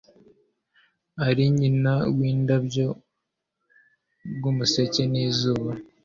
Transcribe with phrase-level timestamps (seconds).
[1.27, 2.87] Ari nyina windabyo
[4.35, 5.71] bwumuseke nizuba